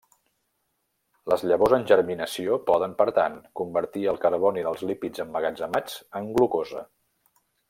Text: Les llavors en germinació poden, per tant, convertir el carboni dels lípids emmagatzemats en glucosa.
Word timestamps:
Les 1.33 1.43
llavors 1.51 1.75
en 1.77 1.85
germinació 1.91 2.57
poden, 2.69 2.95
per 3.01 3.07
tant, 3.19 3.37
convertir 3.61 4.07
el 4.15 4.19
carboni 4.27 4.65
dels 4.69 4.85
lípids 4.93 5.25
emmagatzemats 5.27 6.01
en 6.23 6.31
glucosa. 6.39 6.87